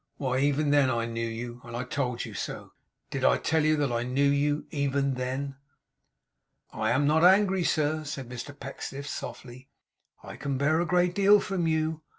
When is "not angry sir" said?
7.05-8.03